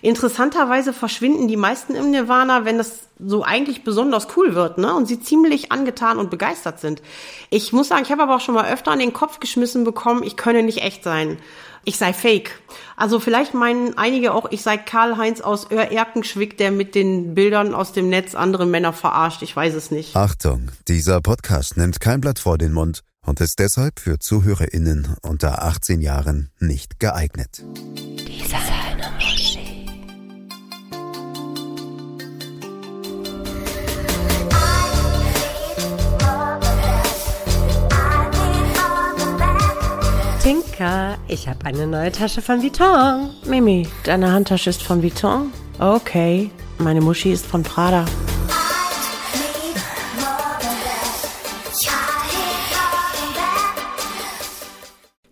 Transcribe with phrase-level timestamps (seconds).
[0.00, 4.94] Interessanterweise verschwinden die meisten im Nirvana, wenn das so eigentlich besonders cool wird, ne?
[4.94, 7.02] Und sie ziemlich angetan und begeistert sind.
[7.50, 10.22] Ich muss sagen, ich habe aber auch schon mal öfter an den Kopf geschmissen bekommen,
[10.22, 11.38] ich könne nicht echt sein.
[11.84, 12.60] Ich sei fake.
[12.96, 17.92] Also vielleicht meinen einige auch, ich sei Karl-Heinz aus Öhr-Erkenschwick, der mit den Bildern aus
[17.92, 19.42] dem Netz andere Männer verarscht.
[19.42, 20.14] Ich weiß es nicht.
[20.14, 25.64] Achtung, dieser Podcast nimmt kein Blatt vor den Mund und ist deshalb für ZuhörerInnen unter
[25.64, 27.64] 18 Jahren nicht geeignet.
[27.96, 28.58] Dieser
[40.78, 43.30] Tinker, ich habe eine neue Tasche von Vuitton.
[43.44, 45.52] Mimi, deine Handtasche ist von Vuitton?
[45.80, 46.52] Okay.
[46.78, 48.04] Meine Muschi ist von Prada.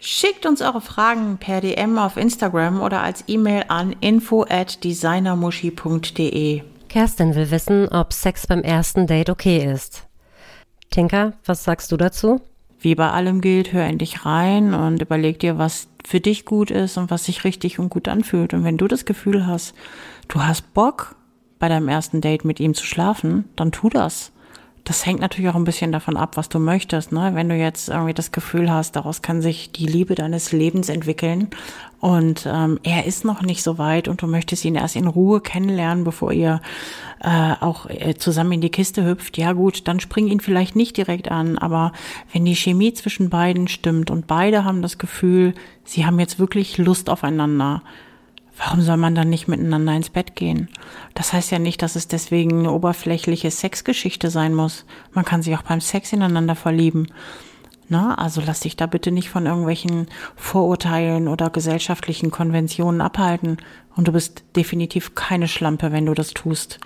[0.00, 6.62] Schickt uns eure Fragen per DM auf Instagram oder als E-Mail an info at designermuschi.de.
[6.88, 10.08] Kerstin will wissen, ob Sex beim ersten Date okay ist.
[10.90, 12.40] Tinker, was sagst du dazu?
[12.86, 16.70] Wie bei allem gilt, hör in dich rein und überleg dir, was für dich gut
[16.70, 18.54] ist und was sich richtig und gut anfühlt.
[18.54, 19.74] Und wenn du das Gefühl hast,
[20.28, 21.16] du hast Bock,
[21.58, 24.30] bei deinem ersten Date mit ihm zu schlafen, dann tu das
[24.86, 27.10] das hängt natürlich auch ein bisschen davon ab, was du möchtest.
[27.10, 27.32] Ne?
[27.34, 31.48] Wenn du jetzt irgendwie das Gefühl hast, daraus kann sich die Liebe deines Lebens entwickeln
[31.98, 35.40] und ähm, er ist noch nicht so weit und du möchtest ihn erst in Ruhe
[35.40, 36.60] kennenlernen, bevor ihr
[37.20, 40.96] äh, auch äh, zusammen in die Kiste hüpft, ja gut, dann spring ihn vielleicht nicht
[40.96, 41.58] direkt an.
[41.58, 41.90] Aber
[42.32, 46.78] wenn die Chemie zwischen beiden stimmt und beide haben das Gefühl, sie haben jetzt wirklich
[46.78, 47.82] Lust aufeinander,
[48.56, 50.68] warum soll man dann nicht miteinander ins Bett gehen?
[51.14, 54.84] Das heißt ja nicht, dass es deswegen eine oberflächliche Sexgeschichte sein muss.
[55.12, 57.08] Man kann sich auch beim Sex ineinander verlieben.
[57.88, 63.58] Na, also lass dich da bitte nicht von irgendwelchen Vorurteilen oder gesellschaftlichen Konventionen abhalten.
[63.94, 66.80] Und du bist definitiv keine Schlampe, wenn du das tust.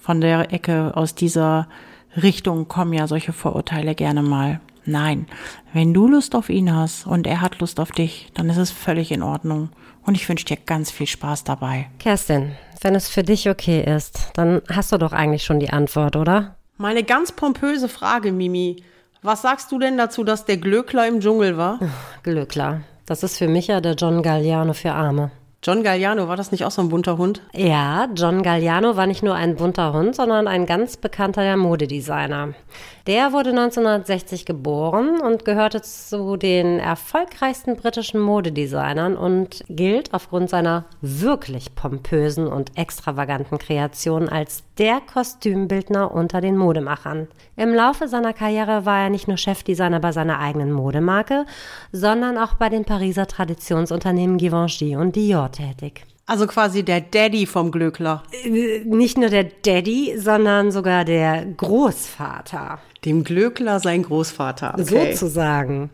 [0.00, 1.68] Von der Ecke aus dieser
[2.16, 4.60] Richtung kommen ja solche Vorurteile gerne mal.
[4.86, 5.26] Nein,
[5.72, 8.70] wenn du Lust auf ihn hast und er hat Lust auf dich, dann ist es
[8.70, 9.70] völlig in Ordnung.
[10.04, 11.90] Und ich wünsche dir ganz viel Spaß dabei.
[11.98, 16.14] Kerstin, wenn es für dich okay ist, dann hast du doch eigentlich schon die Antwort,
[16.14, 16.54] oder?
[16.76, 18.84] Meine ganz pompöse Frage, Mimi.
[19.22, 21.80] Was sagst du denn dazu, dass der Glöckler im Dschungel war?
[22.22, 22.82] Glöckler.
[23.06, 25.32] Das ist für mich ja der John Galliano für Arme.
[25.66, 27.42] John Galliano, war das nicht auch so ein bunter Hund?
[27.52, 32.54] Ja, John Galliano war nicht nur ein bunter Hund, sondern ein ganz bekannter Modedesigner.
[33.08, 40.84] Der wurde 1960 geboren und gehörte zu den erfolgreichsten britischen Modedesignern und gilt aufgrund seiner
[41.00, 47.26] wirklich pompösen und extravaganten Kreationen als der Kostümbildner unter den Modemachern.
[47.56, 51.44] Im Laufe seiner Karriere war er nicht nur Chefdesigner bei seiner eigenen Modemarke,
[51.90, 56.04] sondern auch bei den Pariser Traditionsunternehmen Givenchy und Dior tätig.
[56.26, 58.24] Also quasi der Daddy vom Glöckler.
[58.44, 62.80] Äh, nicht nur der Daddy, sondern sogar der Großvater.
[63.04, 64.74] Dem Glöckler sein Großvater.
[64.74, 65.12] Okay.
[65.12, 65.90] Sozusagen.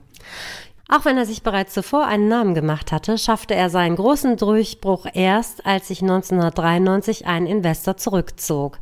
[0.89, 5.07] Auch wenn er sich bereits zuvor einen Namen gemacht hatte, schaffte er seinen großen Durchbruch
[5.13, 8.79] erst, als sich 1993 ein Investor zurückzog.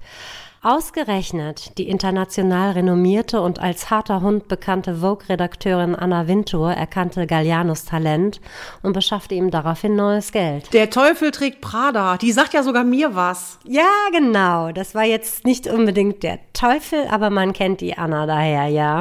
[0.63, 8.43] Ausgerechnet die international renommierte und als harter Hund bekannte Vogue-Redakteurin Anna Wintour erkannte Gallianos Talent
[8.83, 10.71] und beschaffte ihm daraufhin neues Geld.
[10.75, 12.19] Der Teufel trägt Prada.
[12.19, 13.59] Die sagt ja sogar mir was.
[13.65, 14.71] Ja, genau.
[14.73, 19.01] Das war jetzt nicht unbedingt der Teufel, aber man kennt die Anna daher, ja.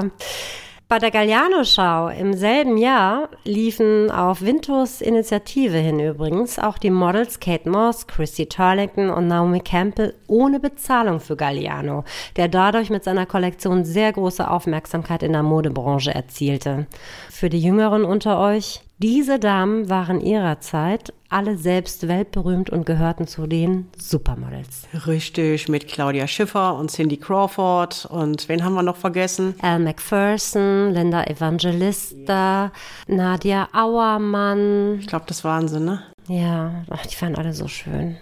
[0.92, 7.40] Bei der Galliano-Schau im selben Jahr liefen auf Vintos Initiative hin übrigens auch die Models
[7.40, 12.06] Kate Moss, Chrissy Turlington und Naomi Campbell ohne Bezahlung für Galliano,
[12.38, 16.88] der dadurch mit seiner Kollektion sehr große Aufmerksamkeit in der Modebranche erzielte.
[17.30, 23.28] Für die Jüngeren unter euch, diese Damen waren ihrer Zeit alle selbst weltberühmt und gehörten
[23.28, 24.88] zu den Supermodels.
[25.08, 29.56] Richtig, mit Claudia Schiffer und Cindy Crawford und wen haben wir noch vergessen?
[29.62, 32.74] Al McPherson, Linda Evangelista,
[33.08, 35.00] Nadia Auermann.
[35.00, 36.04] Ich glaube, das waren sie, ne?
[36.28, 38.18] Ja, ach, die waren alle so schön.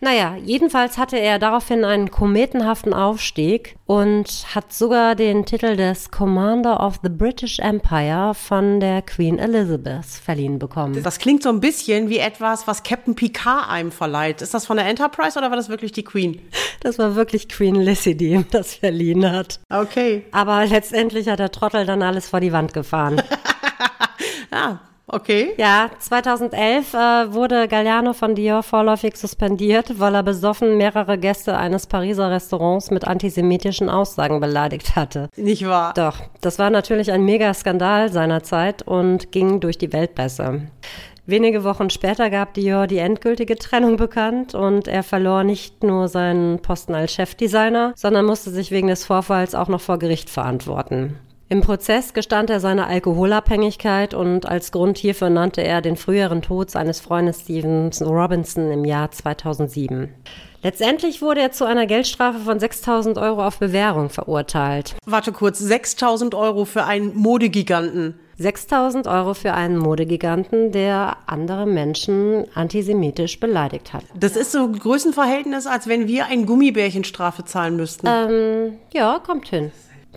[0.00, 6.84] Naja, jedenfalls hatte er daraufhin einen kometenhaften Aufstieg und hat sogar den Titel des Commander
[6.84, 11.02] of the British Empire von der Queen Elizabeth verliehen bekommen.
[11.02, 14.42] Das klingt so ein bisschen wie etwas, was Captain Picard einem verleiht.
[14.42, 16.40] Ist das von der Enterprise oder war das wirklich die Queen?
[16.80, 19.60] Das war wirklich Queen Lizzie, die ihm das verliehen hat.
[19.70, 20.24] Okay.
[20.32, 23.22] Aber letztendlich hat der Trottel dann alles vor die Wand gefahren.
[24.52, 25.52] ja, Okay.
[25.58, 26.96] Ja, 2011 äh,
[27.34, 33.06] wurde Galliano von Dior vorläufig suspendiert, weil er besoffen mehrere Gäste eines Pariser Restaurants mit
[33.06, 35.28] antisemitischen Aussagen beleidigt hatte.
[35.36, 35.92] Nicht wahr?
[35.94, 40.62] Doch, das war natürlich ein Megaskandal seiner Zeit und ging durch die Weltpresse.
[41.26, 46.60] Wenige Wochen später gab Dior die endgültige Trennung bekannt und er verlor nicht nur seinen
[46.60, 51.18] Posten als Chefdesigner, sondern musste sich wegen des Vorfalls auch noch vor Gericht verantworten.
[51.54, 56.68] Im Prozess gestand er seine Alkoholabhängigkeit und als Grund hierfür nannte er den früheren Tod
[56.68, 60.12] seines Freundes Steven Robinson im Jahr 2007.
[60.64, 64.96] Letztendlich wurde er zu einer Geldstrafe von 6000 Euro auf Bewährung verurteilt.
[65.06, 68.18] Warte kurz, 6000 Euro für einen Modegiganten.
[68.36, 74.02] 6000 Euro für einen Modegiganten, der andere Menschen antisemitisch beleidigt hat.
[74.18, 78.08] Das ist so ein Größenverhältnis, als wenn wir ein Gummibärchenstrafe zahlen müssten.
[78.08, 79.70] Ähm, ja, kommt hin.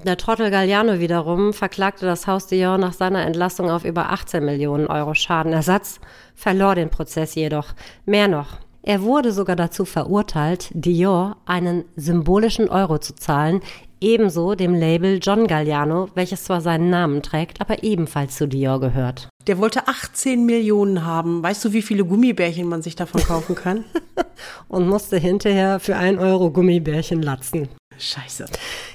[0.06, 4.88] Der Trottel Galliano wiederum verklagte das Haus Dior nach seiner Entlassung auf über 18 Millionen
[4.88, 6.00] Euro Schadenersatz,
[6.36, 7.74] verlor den Prozess jedoch.
[8.06, 8.60] Mehr noch.
[8.84, 13.60] Er wurde sogar dazu verurteilt, Dior einen symbolischen Euro zu zahlen,
[14.00, 19.28] ebenso dem Label John Galliano, welches zwar seinen Namen trägt, aber ebenfalls zu Dior gehört.
[19.48, 21.44] Der wollte 18 Millionen haben.
[21.44, 23.84] Weißt du, wie viele Gummibärchen man sich davon kaufen kann?
[24.70, 27.68] Und musste hinterher für ein Euro Gummibärchen latzen.
[28.00, 28.46] Scheiße.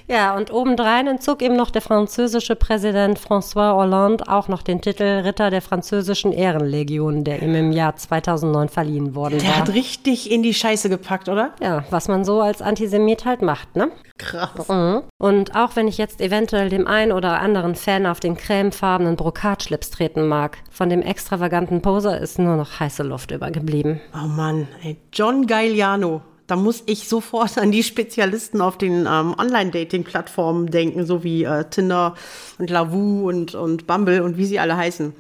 [0.09, 5.03] Ja, und obendrein entzog ihm noch der französische Präsident François Hollande auch noch den Titel
[5.25, 9.57] Ritter der französischen Ehrenlegion, der ihm im Jahr 2009 verliehen worden Der war.
[9.59, 11.53] hat richtig in die Scheiße gepackt, oder?
[11.61, 13.91] ja, was man so als Antisemit halt macht, ne?
[14.19, 14.69] Krass.
[14.69, 15.03] Mhm.
[15.19, 19.91] Und auch wenn ich jetzt eventuell dem einen oder anderen Fan auf den cremefarbenen Brokatschlips
[19.91, 24.01] treten mag, von dem extravaganten Poser ist nur noch heiße Luft übergeblieben.
[24.15, 24.97] Oh Mann, ey.
[25.13, 26.23] John Galliano.
[26.53, 31.65] Da muss ich sofort an die Spezialisten auf den ähm, Online-Dating-Plattformen denken, so wie äh,
[31.65, 32.15] Tinder
[32.59, 35.15] und Lavu und, und Bumble und wie sie alle heißen.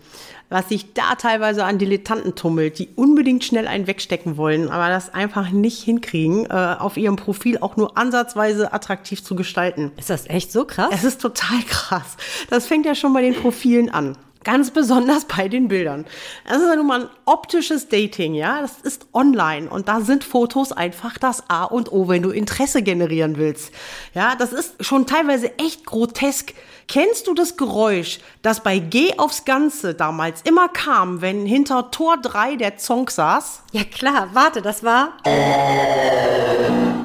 [0.51, 5.15] Was sich da teilweise an Dilettanten tummelt, die unbedingt schnell einen wegstecken wollen, aber das
[5.15, 9.91] einfach nicht hinkriegen, äh, auf ihrem Profil auch nur ansatzweise attraktiv zu gestalten.
[9.97, 10.91] Ist das echt so krass?
[10.93, 12.19] Es ist total krass.
[12.51, 14.19] Das fängt ja schon bei den Profilen an.
[14.45, 16.05] Ganz besonders bei den Bildern.
[16.47, 18.61] Das ist ja nun mal ein optisches Dating, ja.
[18.61, 22.83] Das ist online und da sind Fotos einfach das A und O, wenn du Interesse
[22.83, 23.73] generieren willst.
[24.15, 26.55] Ja, das ist schon teilweise echt grotesk.
[26.89, 32.17] Kennst du das Geräusch, das bei Geh aufs Ganze damals immer kam, wenn hinter Tor
[32.21, 33.63] 3 der Zonk saß?
[33.73, 35.13] Ja klar, warte, das war.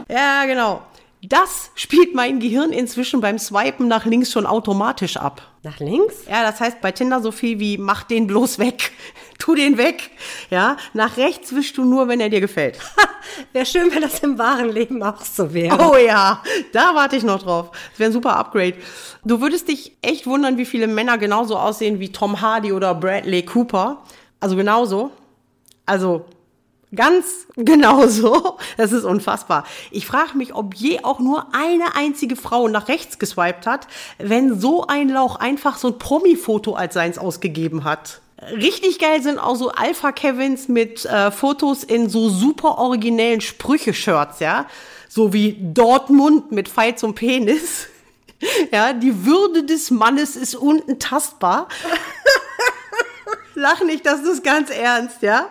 [0.09, 0.81] Ja, genau.
[1.29, 5.41] Das spielt mein Gehirn inzwischen beim Swipen nach links schon automatisch ab.
[5.61, 6.15] Nach links?
[6.29, 8.91] Ja, das heißt bei Tinder so viel wie mach den bloß weg.
[9.37, 10.09] Tu den weg.
[10.49, 12.79] Ja, nach rechts wischst du nur, wenn er dir gefällt.
[13.51, 15.77] Wäre schön, wenn das im wahren Leben auch so wäre.
[15.77, 16.41] Oh ja,
[16.71, 17.71] da warte ich noch drauf.
[17.91, 18.75] Das wäre ein super Upgrade.
[19.25, 23.43] Du würdest dich echt wundern, wie viele Männer genauso aussehen wie Tom Hardy oder Bradley
[23.43, 24.01] Cooper.
[24.39, 25.11] Also genauso.
[25.85, 26.25] Also
[26.95, 28.57] Ganz genauso.
[28.77, 29.65] Das ist unfassbar.
[29.91, 33.87] Ich frage mich, ob je auch nur eine einzige Frau nach rechts geswiped hat,
[34.19, 38.21] wenn so ein Lauch einfach so ein Promi-Foto als seins ausgegeben hat.
[38.53, 44.67] Richtig geil sind auch so Alpha-Kevins mit äh, Fotos in so super originellen Sprüche-Shirts, ja.
[45.09, 47.87] So wie Dortmund mit Pfeil zum Penis.
[48.71, 51.67] Ja, die Würde des Mannes ist unten tastbar.
[53.59, 55.47] Lach nicht, das ist ganz ernst, ja?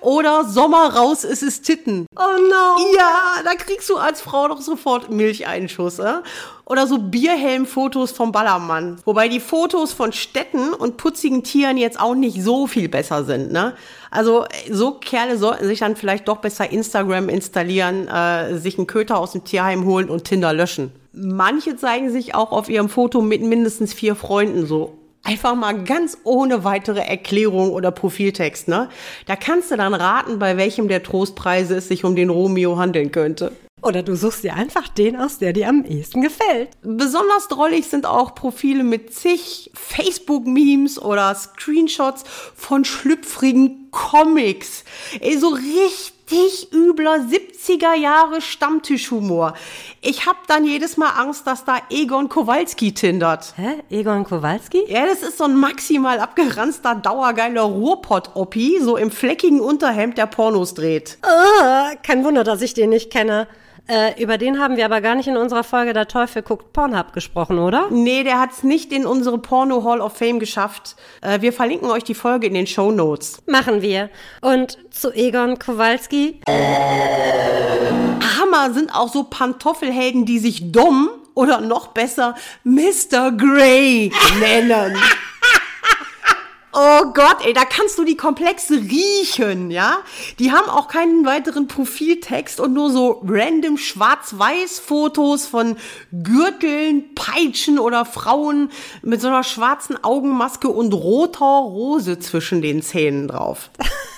[0.00, 2.06] Oder Sommer raus, es ist Titten.
[2.16, 2.94] Oh no.
[2.96, 6.22] Ja, da kriegst du als Frau doch sofort Milcheinschuss, äh?
[6.64, 8.96] Oder so Bierhelm-Fotos vom Ballermann.
[9.04, 13.52] Wobei die Fotos von Städten und putzigen Tieren jetzt auch nicht so viel besser sind,
[13.52, 13.74] ne?
[14.10, 19.18] Also so Kerle sollten sich dann vielleicht doch besser Instagram installieren, äh, sich einen Köter
[19.18, 20.92] aus dem Tierheim holen und Tinder löschen.
[21.12, 26.18] Manche zeigen sich auch auf ihrem Foto mit mindestens vier Freunden so Einfach mal ganz
[26.24, 28.88] ohne weitere Erklärung oder Profiltext, ne?
[29.26, 33.12] Da kannst du dann raten, bei welchem der Trostpreise es sich um den Romeo handeln
[33.12, 33.52] könnte.
[33.82, 36.70] Oder du suchst dir einfach den aus, der dir am ehesten gefällt.
[36.82, 42.24] Besonders drollig sind auch Profile mit zig Facebook-Memes oder Screenshots
[42.54, 44.84] von schlüpfrigen Comics.
[45.20, 46.12] Ey, so richtig
[46.72, 49.54] übler 70er Jahre Stammtischhumor.
[50.00, 53.54] Ich hab dann jedes Mal Angst, dass da Egon Kowalski tindert.
[53.56, 53.82] Hä?
[53.90, 54.84] Egon Kowalski?
[54.88, 60.74] Ja, das ist so ein maximal abgeranzter, dauergeiler Ruhrpott-Oppi, so im fleckigen Unterhemd, der Pornos
[60.74, 61.18] dreht.
[61.22, 63.48] Ah, kein Wunder, dass ich den nicht kenne.
[63.90, 67.12] Äh, über den haben wir aber gar nicht in unserer Folge Der Teufel guckt Pornhub
[67.12, 67.88] gesprochen, oder?
[67.90, 70.94] Nee, der hat's nicht in unsere Porno Hall of Fame geschafft.
[71.22, 73.42] Äh, wir verlinken euch die Folge in den Show Notes.
[73.46, 74.08] Machen wir.
[74.42, 76.40] Und zu Egon Kowalski?
[76.46, 83.32] Hammer sind auch so Pantoffelhelden, die sich dumm oder noch besser Mr.
[83.32, 84.96] Grey nennen.
[86.72, 89.98] Oh Gott, ey, da kannst du die Komplexe riechen, ja?
[90.38, 95.76] Die haben auch keinen weiteren Profiltext und nur so random Schwarz-Weiß-Fotos von
[96.12, 98.70] Gürteln, Peitschen oder Frauen
[99.02, 103.70] mit so einer schwarzen Augenmaske und roter Rose zwischen den Zähnen drauf.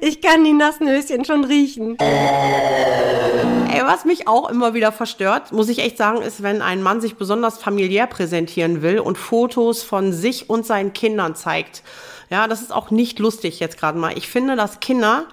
[0.00, 1.96] Ich kann die nassen Höschen schon riechen.
[1.98, 7.00] Ey, was mich auch immer wieder verstört, muss ich echt sagen, ist, wenn ein Mann
[7.00, 11.82] sich besonders familiär präsentieren will und Fotos von sich und seinen Kindern zeigt.
[12.30, 14.16] Ja, das ist auch nicht lustig jetzt gerade mal.
[14.16, 15.26] Ich finde, dass Kinder,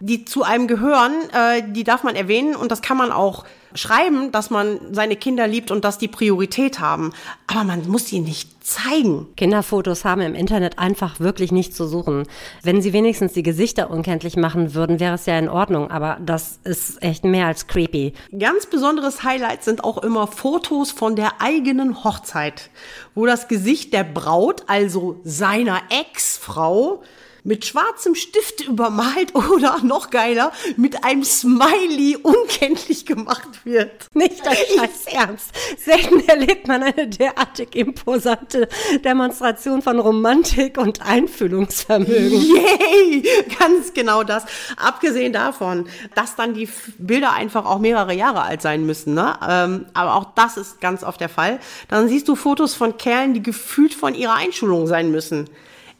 [0.00, 4.32] die zu einem gehören, äh, die darf man erwähnen und das kann man auch schreiben,
[4.32, 7.12] dass man seine Kinder liebt und dass die Priorität haben.
[7.46, 9.26] Aber man muss sie nicht zeigen.
[9.36, 12.26] Kinderfotos haben im Internet einfach wirklich nichts zu suchen.
[12.62, 15.90] Wenn sie wenigstens die Gesichter unkenntlich machen würden, wäre es ja in Ordnung.
[15.90, 18.12] Aber das ist echt mehr als creepy.
[18.38, 22.70] Ganz besonderes Highlight sind auch immer Fotos von der eigenen Hochzeit,
[23.14, 27.02] wo das Gesicht der Braut, also seiner Ex-Frau,
[27.44, 34.06] mit schwarzem Stift übermalt oder noch geiler, mit einem Smiley unkenntlich gemacht wird.
[34.14, 35.50] Nicht dein Scheiß Ernst.
[35.78, 38.68] Selten erlebt man eine derartig imposante
[39.04, 42.40] Demonstration von Romantik und Einfühlungsvermögen.
[42.40, 43.22] Yay!
[43.58, 44.44] Ganz genau das.
[44.76, 46.68] Abgesehen davon, dass dann die
[46.98, 49.36] Bilder einfach auch mehrere Jahre alt sein müssen, ne?
[49.48, 51.60] Ähm, aber auch das ist ganz oft der Fall.
[51.88, 55.48] Dann siehst du Fotos von Kerlen, die gefühlt von ihrer Einschulung sein müssen.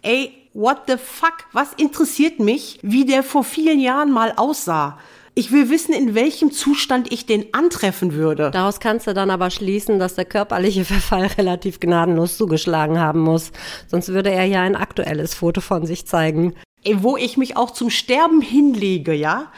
[0.02, 1.45] Ey, what the fuck?
[1.52, 4.99] Was interessiert mich, wie der vor vielen Jahren mal aussah?
[5.35, 8.50] Ich will wissen, in welchem Zustand ich den antreffen würde.
[8.50, 13.52] Daraus kannst du dann aber schließen, dass der körperliche Verfall relativ gnadenlos zugeschlagen haben muss.
[13.87, 16.54] Sonst würde er ja ein aktuelles Foto von sich zeigen.
[16.83, 19.52] Ey, wo ich mich auch zum Sterben hinlege, ja?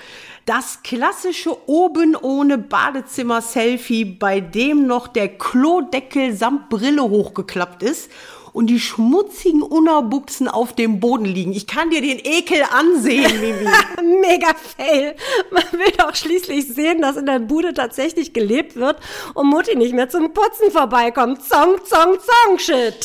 [0.44, 8.10] Das klassische oben ohne Badezimmer-Selfie, bei dem noch der Klodeckel samt Brille hochgeklappt ist
[8.52, 11.52] und die schmutzigen Unabuchsen auf dem Boden liegen.
[11.52, 13.68] Ich kann dir den Ekel ansehen, Mimi.
[14.20, 15.14] Mega fail.
[15.50, 18.96] Man will doch schließlich sehen, dass in der Bude tatsächlich gelebt wird
[19.34, 21.42] und Mutti nicht mehr zum Putzen vorbeikommt.
[21.42, 23.04] Zong, zong, zong, shit.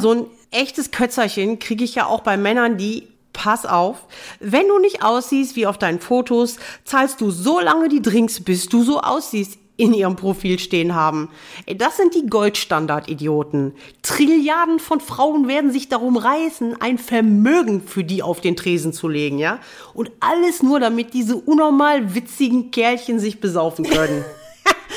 [0.00, 4.06] So ein echtes Kötzerchen kriege ich ja auch bei Männern, die Pass auf,
[4.40, 8.68] wenn du nicht aussiehst wie auf deinen Fotos, zahlst du so lange die Drinks, bis
[8.68, 11.30] du so aussiehst in ihrem Profil stehen haben.
[11.76, 13.72] Das sind die Goldstandard-Idioten.
[14.02, 19.08] Trilliarden von Frauen werden sich darum reißen, ein Vermögen für die auf den Tresen zu
[19.08, 19.58] legen, ja?
[19.94, 24.24] Und alles nur, damit diese unnormal witzigen Kerlchen sich besaufen können.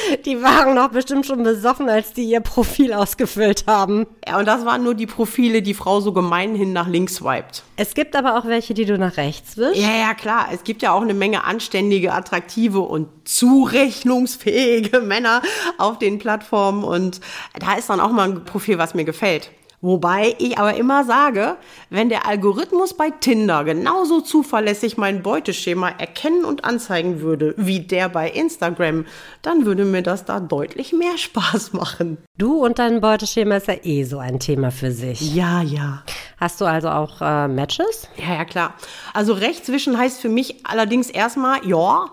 [0.26, 4.06] Die waren doch bestimmt schon besoffen, als die ihr Profil ausgefüllt haben.
[4.28, 7.64] Ja, und das waren nur die Profile, die Frau so gemeinhin nach links swiped.
[7.76, 9.82] Es gibt aber auch welche, die du nach rechts wischst.
[9.82, 10.48] Ja, ja, klar.
[10.54, 15.42] Es gibt ja auch eine Menge anständige, attraktive und zurechnungsfähige Männer
[15.78, 16.84] auf den Plattformen.
[16.84, 17.20] Und
[17.60, 19.52] da ist dann auch mal ein Profil, was mir gefällt.
[19.84, 21.58] Wobei ich aber immer sage,
[21.90, 28.08] wenn der Algorithmus bei Tinder genauso zuverlässig mein Beuteschema erkennen und anzeigen würde, wie der
[28.08, 29.06] bei Instagram,
[29.42, 32.18] dann würde mir das da deutlich mehr Spaß machen.
[32.38, 35.36] Du und dein Beuteschema ist ja eh so ein Thema für sich.
[35.36, 36.04] Ja, ja.
[36.38, 38.08] Hast du also auch äh, Matches?
[38.16, 38.76] Ja, ja, klar.
[39.14, 42.10] Also rechtswischen heißt für mich allerdings erstmal, ja,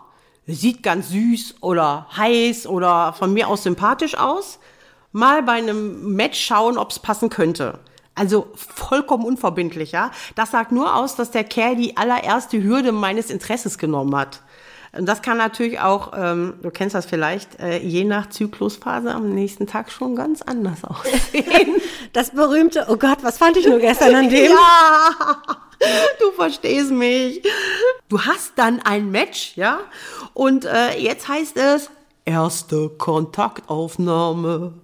[0.48, 4.58] sieht ganz süß oder heiß oder von mir aus sympathisch aus
[5.12, 7.78] mal bei einem Match schauen, ob es passen könnte.
[8.14, 10.10] Also vollkommen unverbindlich, ja.
[10.34, 14.42] Das sagt nur aus, dass der Kerl die allererste Hürde meines Interesses genommen hat.
[14.92, 19.32] Und das kann natürlich auch, ähm, du kennst das vielleicht, äh, je nach Zyklusphase am
[19.32, 21.76] nächsten Tag schon ganz anders aussehen.
[22.12, 24.52] Das berühmte, oh Gott, was fand ich nur gestern an dem?
[25.82, 27.42] Ja, du verstehst mich.
[28.10, 29.78] Du hast dann ein Match, ja,
[30.34, 31.88] und äh, jetzt heißt es
[32.26, 34.74] erste Kontaktaufnahme.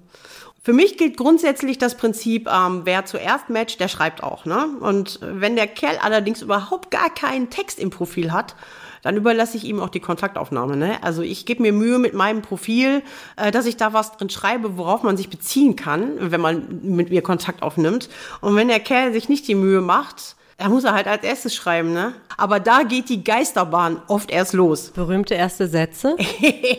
[0.67, 4.47] Für mich gilt grundsätzlich das Prinzip, ähm, wer zuerst matcht, der schreibt auch.
[4.47, 4.67] Ne?
[4.81, 8.57] Und wenn der Kerl allerdings überhaupt gar keinen Text im Profil hat,
[9.03, 10.77] dann überlasse ich ihm auch die Kontaktaufnahme.
[10.77, 11.01] Ne?
[11.05, 13.05] Also ich gebe mir Mühe mit meinem Profil,
[13.37, 17.11] äh, dass ich da was drin schreibe, worauf man sich beziehen kann, wenn man mit
[17.11, 18.09] mir Kontakt aufnimmt.
[18.41, 21.55] Und wenn der Kerl sich nicht die Mühe macht, er muss er halt als erstes
[21.55, 22.15] schreiben, ne?
[22.39, 24.91] Aber da geht die Geisterbahn oft erst los.
[24.91, 26.17] Berühmte erste Sätze?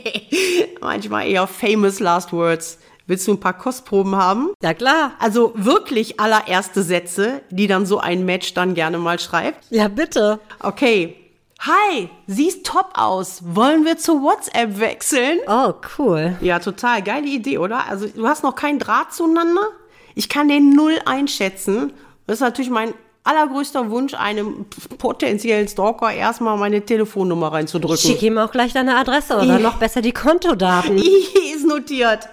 [0.82, 2.79] Manchmal eher famous last words.
[3.07, 4.49] Willst du ein paar Kostproben haben?
[4.61, 5.13] Ja, klar.
[5.19, 9.63] Also wirklich allererste Sätze, die dann so ein Match dann gerne mal schreibt?
[9.69, 10.39] Ja, bitte.
[10.59, 11.15] Okay.
[11.61, 13.41] Hi, siehst top aus.
[13.43, 15.39] Wollen wir zu WhatsApp wechseln?
[15.47, 16.35] Oh, cool.
[16.41, 17.01] Ja, total.
[17.01, 17.89] Geile Idee, oder?
[17.89, 19.69] Also, du hast noch keinen Draht zueinander?
[20.13, 21.93] Ich kann den null einschätzen.
[22.27, 24.65] Das ist natürlich mein allergrößter Wunsch, einem
[24.97, 27.97] potenziellen Stalker erstmal meine Telefonnummer reinzudrücken.
[27.97, 30.97] Schick ihm auch gleich deine Adresse oder noch besser die Kontodaten.
[31.55, 32.29] ist notiert.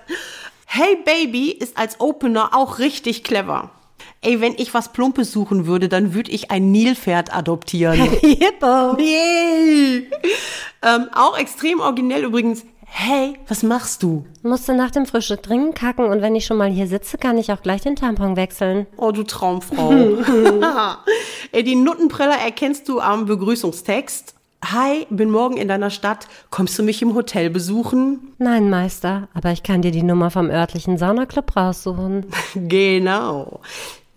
[0.77, 3.71] Hey Baby ist als Opener auch richtig clever.
[4.23, 8.01] Ey, wenn ich was Plumpes suchen würde, dann würde ich ein Nilpferd adoptieren.
[8.21, 8.97] Hippo.
[8.99, 10.11] Yay!
[10.83, 12.65] ähm, auch extrem originell übrigens.
[12.87, 14.27] Hey, was machst du?
[14.43, 17.53] Musste nach dem Frühstück dringend kacken und wenn ich schon mal hier sitze, kann ich
[17.53, 18.89] auch gleich den Tampon wechseln.
[18.97, 19.93] Oh, du Traumfrau.
[21.53, 24.35] Ey, die Nuttenpreller erkennst du am Begrüßungstext.
[24.73, 26.27] Hi, bin morgen in deiner Stadt.
[26.49, 28.33] Kommst du mich im Hotel besuchen?
[28.39, 32.27] Nein, Meister, aber ich kann dir die Nummer vom örtlichen Saunaclub raussuchen.
[32.55, 33.61] Genau.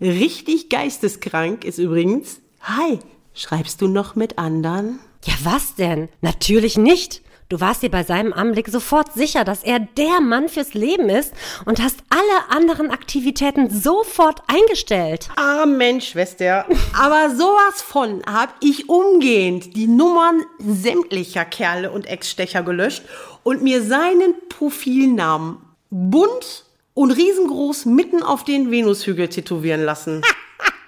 [0.00, 2.40] Richtig geisteskrank ist übrigens.
[2.62, 2.98] Hi,
[3.34, 5.00] schreibst du noch mit anderen?
[5.24, 6.08] Ja, was denn?
[6.22, 7.20] Natürlich nicht.
[7.50, 11.32] Du warst dir bei seinem Anblick sofort sicher, dass er der Mann fürs Leben ist
[11.64, 15.30] und hast alle anderen Aktivitäten sofort eingestellt.
[15.36, 16.66] Amen, Schwester.
[16.94, 23.04] Aber sowas von hab ich umgehend die Nummern sämtlicher Kerle und Ex-Stecher gelöscht
[23.44, 25.56] und mir seinen Profilnamen
[25.88, 30.20] bunt und riesengroß mitten auf den Venushügel tätowieren lassen.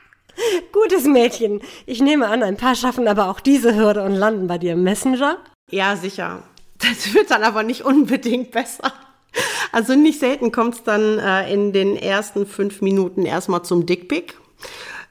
[0.73, 1.63] Gutes Mädchen.
[1.87, 4.83] Ich nehme an, ein paar schaffen aber auch diese Hürde und landen bei dir im
[4.83, 5.39] Messenger.
[5.71, 6.43] Ja, sicher.
[6.79, 8.93] Das wird dann aber nicht unbedingt besser.
[9.73, 14.37] Also nicht selten kommt es dann äh, in den ersten fünf Minuten erstmal zum Dickpick.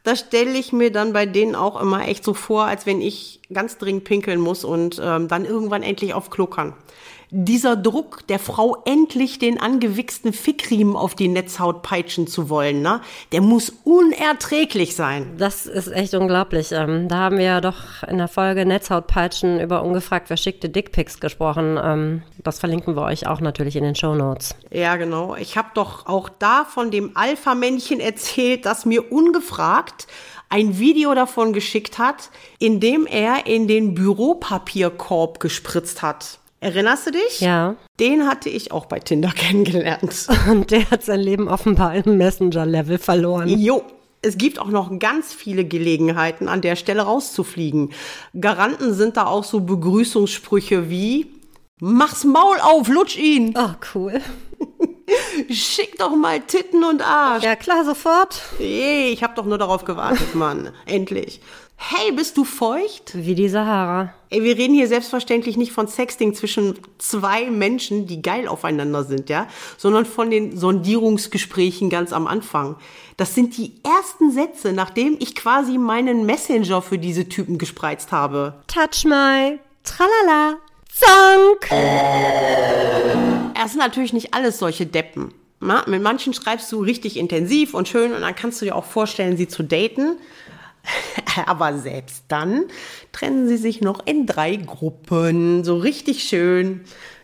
[0.03, 3.41] Da stelle ich mir dann bei denen auch immer echt so vor, als wenn ich
[3.53, 6.73] ganz dringend pinkeln muss und ähm, dann irgendwann endlich auf Klo kann
[7.31, 13.01] dieser Druck, der Frau endlich den angewichsten Fickriemen auf die Netzhaut peitschen zu wollen, ne?
[13.31, 15.35] Der muss unerträglich sein.
[15.37, 16.71] Das ist echt unglaublich.
[16.71, 21.79] Ähm, da haben wir ja doch in der Folge Netzhautpeitschen über ungefragt verschickte Dickpics gesprochen.
[21.81, 24.55] Ähm, das verlinken wir euch auch natürlich in den Show Notes.
[24.71, 25.35] Ja, genau.
[25.35, 30.07] Ich habe doch auch da von dem Alpha-Männchen erzählt, das mir ungefragt
[30.49, 36.38] ein Video davon geschickt hat, in dem er in den Büropapierkorb gespritzt hat.
[36.61, 37.39] Erinnerst du dich?
[37.39, 37.75] Ja.
[37.99, 40.27] Den hatte ich auch bei Tinder kennengelernt.
[40.49, 43.47] Und der hat sein Leben offenbar im Messenger-Level verloren.
[43.47, 43.83] Jo.
[44.21, 47.93] Es gibt auch noch ganz viele Gelegenheiten, an der Stelle rauszufliegen.
[48.37, 51.27] Garanten sind da auch so Begrüßungssprüche wie
[51.79, 53.53] Mach's Maul auf, lutsch ihn.
[53.57, 54.19] Oh, cool.
[55.49, 57.45] Schick doch mal Titten und Arsch.
[57.45, 58.41] Ja, klar, sofort.
[58.57, 60.71] Hey, ich hab doch nur darauf gewartet, Mann.
[60.85, 61.39] Endlich.
[61.81, 63.13] Hey, bist du feucht?
[63.13, 64.13] Wie die Sahara.
[64.29, 69.29] Ey, wir reden hier selbstverständlich nicht von Sexting zwischen zwei Menschen, die geil aufeinander sind,
[69.29, 72.75] ja, sondern von den Sondierungsgesprächen ganz am Anfang.
[73.15, 78.55] Das sind die ersten Sätze, nachdem ich quasi meinen Messenger für diese Typen gespreizt habe.
[78.67, 80.57] Touch my tralala
[80.91, 81.69] zonk.
[83.63, 85.33] Es sind natürlich nicht alles solche Deppen.
[85.61, 88.85] Na, mit manchen schreibst du richtig intensiv und schön und dann kannst du dir auch
[88.85, 90.17] vorstellen, sie zu daten.
[91.45, 92.65] Aber selbst dann
[93.11, 95.63] trennen sie sich noch in drei Gruppen.
[95.63, 96.81] So richtig schön.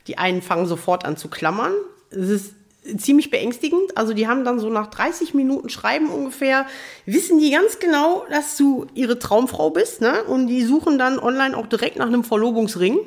[0.07, 1.73] Die einen fangen sofort an zu klammern.
[2.11, 2.53] Es ist
[2.97, 3.97] ziemlich beängstigend.
[3.97, 6.65] Also die haben dann so nach 30 Minuten Schreiben ungefähr,
[7.05, 10.01] wissen die ganz genau, dass du ihre Traumfrau bist.
[10.01, 10.23] Ne?
[10.23, 12.99] Und die suchen dann online auch direkt nach einem Verlobungsring.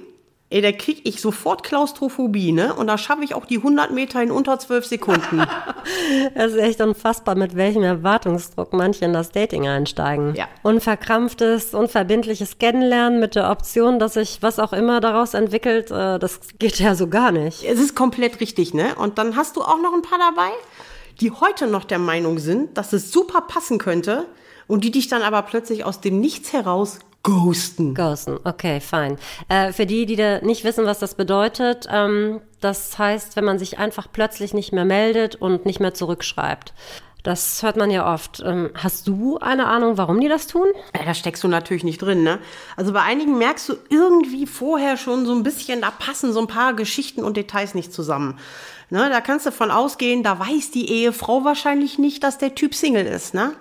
[0.50, 2.72] Ey, da krieg ich sofort Klaustrophobie, ne?
[2.74, 5.46] Und da schaffe ich auch die 100 Meter in unter 12 Sekunden.
[6.34, 10.34] Es ist echt unfassbar, mit welchem Erwartungsdruck manche in das Dating einsteigen.
[10.34, 10.46] Ja.
[10.62, 16.40] Unverkrampftes, unverbindliches Kennenlernen mit der Option, dass sich was auch immer daraus entwickelt, äh, das
[16.58, 17.64] geht ja so gar nicht.
[17.64, 18.94] es ist komplett richtig, ne?
[18.96, 20.50] Und dann hast du auch noch ein paar dabei,
[21.20, 24.26] die heute noch der Meinung sind, dass es super passen könnte
[24.66, 27.94] und die dich dann aber plötzlich aus dem Nichts heraus ghosten.
[27.94, 29.18] Ghosten, okay, fein.
[29.48, 33.58] Äh, für die, die da nicht wissen, was das bedeutet, ähm, das heißt, wenn man
[33.58, 36.72] sich einfach plötzlich nicht mehr meldet und nicht mehr zurückschreibt.
[37.24, 38.42] Das hört man ja oft.
[38.44, 40.68] Ähm, hast du eine Ahnung, warum die das tun?
[40.96, 42.38] Ja, da steckst du natürlich nicht drin, ne?
[42.76, 46.46] Also bei einigen merkst du irgendwie vorher schon so ein bisschen, da passen so ein
[46.46, 48.38] paar Geschichten und Details nicht zusammen.
[48.90, 52.74] Ne, da kannst du von ausgehen, da weiß die Ehefrau wahrscheinlich nicht, dass der Typ
[52.74, 53.52] Single ist, ne?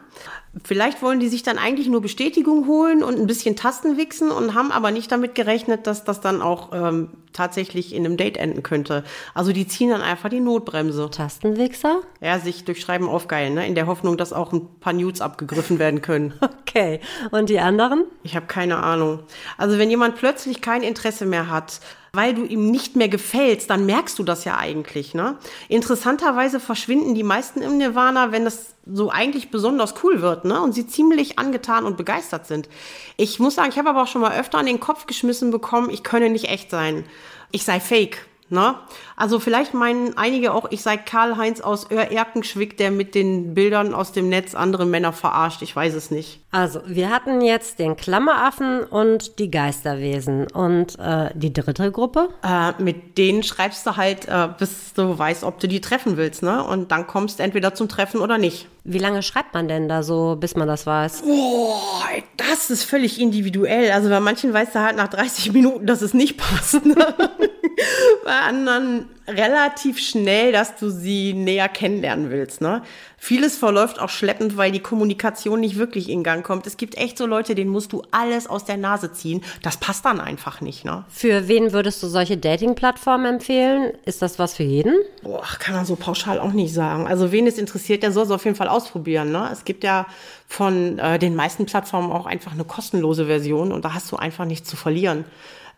[0.63, 4.54] Vielleicht wollen die sich dann eigentlich nur Bestätigung holen und ein bisschen Tasten wichsen und
[4.54, 8.63] haben aber nicht damit gerechnet, dass das dann auch ähm, tatsächlich in einem Date enden
[8.63, 9.04] könnte.
[9.34, 11.10] Also die ziehen dann einfach die Notbremse.
[11.10, 12.02] Tastenwichser?
[12.22, 13.67] Ja, sich durch Schreiben aufgeilen, ne?
[13.67, 16.34] in der Hoffnung, dass auch ein paar Nudes abgegriffen werden können.
[16.67, 17.00] Okay.
[17.32, 18.04] Und die anderen?
[18.24, 19.22] Ich habe keine Ahnung.
[19.58, 21.80] Also wenn jemand plötzlich kein Interesse mehr hat,
[22.13, 25.13] weil du ihm nicht mehr gefällst, dann merkst du das ja eigentlich.
[25.13, 25.38] Ne?
[25.70, 30.62] Interessanterweise verschwinden die meisten im Nirvana, wenn das so eigentlich besonders cool wird ne?
[30.62, 32.70] und sie ziemlich angetan und begeistert sind.
[33.17, 35.89] Ich muss sagen, ich habe aber auch schon mal öfter an den Kopf geschmissen bekommen,
[35.89, 37.06] ich könne nicht echt sein.
[37.52, 38.26] Ich sei fake.
[38.49, 38.75] Ne?
[39.15, 44.13] Also vielleicht meinen einige auch, ich sei Karl-Heinz aus Oer-Erkenschwick, der mit den Bildern aus
[44.13, 45.62] dem Netz andere Männer verarscht.
[45.62, 46.39] Ich weiß es nicht.
[46.49, 50.47] Also, wir hatten jetzt den Klammeraffen und die Geisterwesen.
[50.49, 52.29] Und äh, die dritte Gruppe?
[52.41, 56.43] Äh, mit denen schreibst du halt, äh, bis du weißt, ob du die treffen willst.
[56.43, 56.63] Ne?
[56.63, 58.67] Und dann kommst du entweder zum Treffen oder nicht.
[58.86, 61.23] Wie lange schreibt man denn da so, bis man das weiß?
[61.23, 62.07] Boah,
[62.38, 63.91] das ist völlig individuell.
[63.91, 66.86] Also bei manchen weißt du halt nach 30 Minuten, dass es nicht passt.
[66.86, 66.95] Ne?
[68.24, 72.62] bei anderen relativ schnell, dass du sie näher kennenlernen willst.
[72.62, 72.82] Ne?
[73.18, 76.66] Vieles verläuft auch schleppend, weil die Kommunikation nicht wirklich in Gang kommt.
[76.66, 79.44] Es gibt echt so Leute, denen musst du alles aus der Nase ziehen.
[79.63, 80.86] Das passt dann einfach nicht.
[80.86, 81.04] Ne?
[81.10, 83.92] Für wen würdest du solche Dating-Plattformen empfehlen?
[84.06, 84.96] Ist das was für jeden?
[85.24, 87.06] Boah, kann man so pauschal auch nicht sagen.
[87.06, 89.32] Also wen es interessiert, der soll es auf jeden Fall ausprobieren.
[89.32, 89.50] Ne?
[89.52, 90.06] Es gibt ja
[90.48, 94.46] von äh, den meisten Plattformen auch einfach eine kostenlose Version und da hast du einfach
[94.46, 95.26] nichts zu verlieren.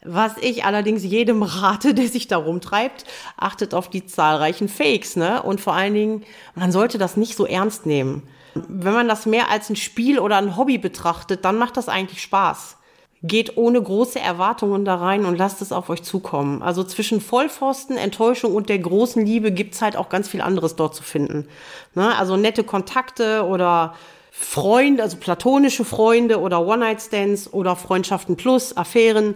[0.03, 3.03] Was ich allerdings jedem rate, der sich da rumtreibt,
[3.35, 5.43] achtet auf die zahlreichen Fakes, ne?
[5.43, 6.23] Und vor allen Dingen,
[6.55, 8.23] man sollte das nicht so ernst nehmen.
[8.55, 12.21] Wenn man das mehr als ein Spiel oder ein Hobby betrachtet, dann macht das eigentlich
[12.21, 12.77] Spaß.
[13.21, 16.61] Geht ohne große Erwartungen da rein und lasst es auf euch zukommen.
[16.61, 20.95] Also zwischen Vollpfosten, Enttäuschung und der großen Liebe gibt's halt auch ganz viel anderes dort
[20.95, 21.49] zu finden.
[21.95, 22.17] Ne?
[22.17, 23.93] Also nette Kontakte oder
[24.31, 29.35] Freunde, also platonische Freunde oder One-Night-Stands oder Freundschaften plus, Affären.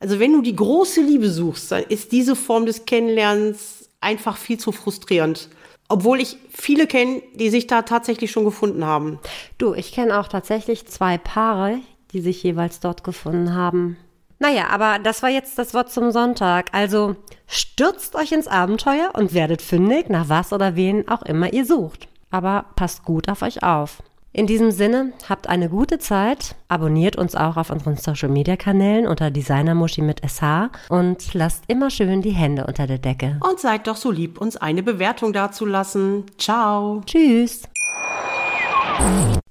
[0.00, 4.58] Also wenn du die große Liebe suchst, dann ist diese Form des Kennenlernens einfach viel
[4.58, 5.50] zu frustrierend.
[5.88, 9.18] Obwohl ich viele kenne, die sich da tatsächlich schon gefunden haben.
[9.58, 11.78] Du, ich kenne auch tatsächlich zwei Paare,
[12.12, 13.98] die sich jeweils dort gefunden haben.
[14.38, 16.70] Naja, aber das war jetzt das Wort zum Sonntag.
[16.72, 21.66] Also stürzt euch ins Abenteuer und werdet fündig nach was oder wen auch immer ihr
[21.66, 22.08] sucht.
[22.30, 24.02] Aber passt gut auf euch auf.
[24.32, 29.08] In diesem Sinne, habt eine gute Zeit, abonniert uns auch auf unseren Social Media Kanälen
[29.08, 33.40] unter Designermuschi mit SH und lasst immer schön die Hände unter der Decke.
[33.40, 36.26] Und seid doch so lieb, uns eine Bewertung dazulassen.
[36.38, 37.02] Ciao.
[37.06, 37.62] Tschüss.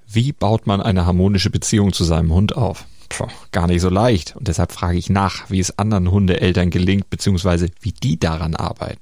[0.08, 2.86] Wie baut man eine harmonische Beziehung zu seinem Hund auf?
[3.10, 4.38] Puh, gar nicht so leicht.
[4.38, 9.02] Und deshalb frage ich nach, wie es anderen Hundeeltern gelingt, beziehungsweise wie die daran arbeiten.